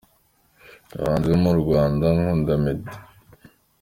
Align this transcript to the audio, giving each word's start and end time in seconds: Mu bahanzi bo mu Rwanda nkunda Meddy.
Mu 0.89 0.95
bahanzi 1.03 1.27
bo 1.31 1.37
mu 1.45 1.53
Rwanda 1.61 2.05
nkunda 2.17 2.53
Meddy. 2.63 2.93